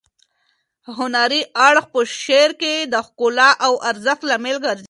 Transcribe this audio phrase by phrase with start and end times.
[0.97, 4.79] هنري اړخ په شعر کې د ښکلا او ارزښت لامل ګرځي.